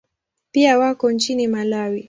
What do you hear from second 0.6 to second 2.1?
wako nchini Malawi.